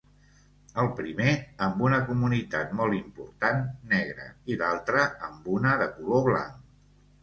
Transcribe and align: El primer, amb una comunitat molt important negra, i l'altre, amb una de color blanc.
El 0.83 0.87
primer, 0.99 1.33
amb 1.65 1.83
una 1.89 1.99
comunitat 2.09 2.75
molt 2.81 2.99
important 3.03 3.63
negra, 3.95 4.29
i 4.55 4.61
l'altre, 4.67 5.09
amb 5.31 5.51
una 5.61 5.81
de 5.87 5.95
color 6.01 6.31
blanc. 6.35 6.63